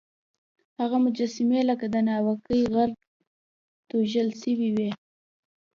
هغه 0.79 0.97
مجسمې 1.05 1.59
لکه 1.69 1.85
د 1.93 1.95
ناوکۍ 2.07 2.61
غر 2.73 2.89
توږل 3.89 4.29
سوی 4.41 4.69
وې. 4.75 4.91